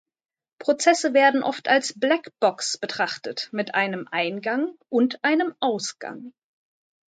[0.57, 6.33] Prozesse werden oft als „Black-Box“ betrachtet, mit einem "Eingang" und einem "Ausgang".